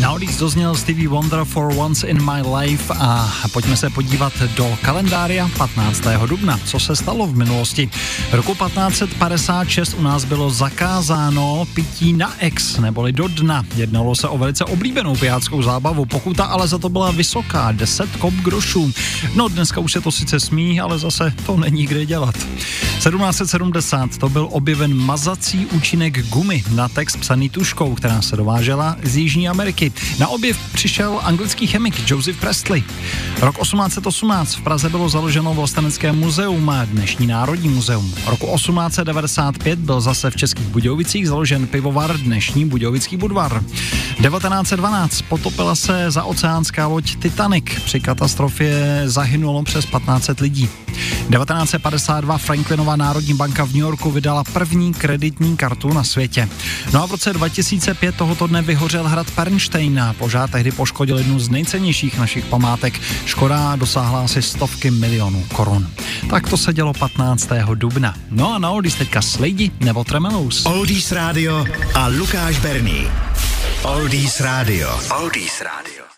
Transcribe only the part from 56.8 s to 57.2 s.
No a v